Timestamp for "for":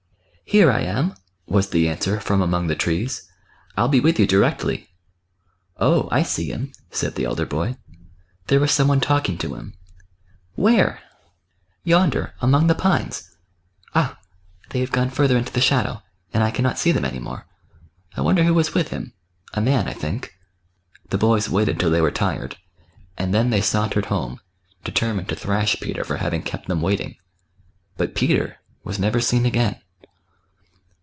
26.03-26.17